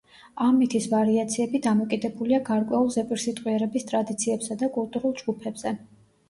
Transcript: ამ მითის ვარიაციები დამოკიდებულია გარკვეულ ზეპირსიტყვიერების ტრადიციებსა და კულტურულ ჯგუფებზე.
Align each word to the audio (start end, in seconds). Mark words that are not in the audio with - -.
ამ 0.43 0.55
მითის 0.59 0.85
ვარიაციები 0.93 1.61
დამოკიდებულია 1.65 2.39
გარკვეულ 2.47 2.89
ზეპირსიტყვიერების 2.95 3.87
ტრადიციებსა 3.93 4.59
და 4.63 4.71
კულტურულ 4.79 5.15
ჯგუფებზე. 5.23 5.77